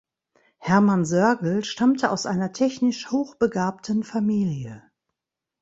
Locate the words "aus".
2.09-2.25